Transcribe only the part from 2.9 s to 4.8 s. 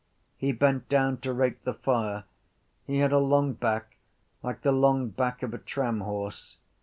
had a long back like the